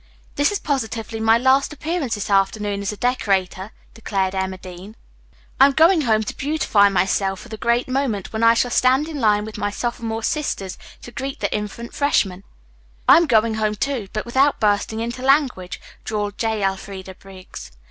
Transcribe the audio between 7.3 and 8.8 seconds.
for the great moment when I shall